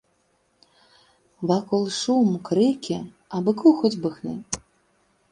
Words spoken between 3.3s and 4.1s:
а быку хоць